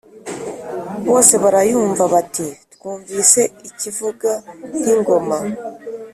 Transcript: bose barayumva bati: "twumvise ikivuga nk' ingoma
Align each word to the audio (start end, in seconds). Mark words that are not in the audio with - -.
bose 1.07 1.33
barayumva 1.43 2.03
bati: 2.13 2.47
"twumvise 2.73 3.41
ikivuga 3.69 4.31
nk' 4.79 4.87
ingoma 4.93 5.37